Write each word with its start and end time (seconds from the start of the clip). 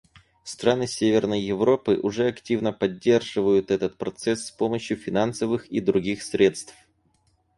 Страны 0.43 0.87
Северной 0.87 1.41
Европы 1.41 1.99
уже 2.01 2.27
активно 2.27 2.73
поддерживают 2.73 3.69
этот 3.69 3.99
процесс 3.99 4.47
с 4.47 4.49
помощью 4.49 4.97
финансовых 4.97 5.67
и 5.71 5.79
других 5.79 6.23
средств. 6.23 6.73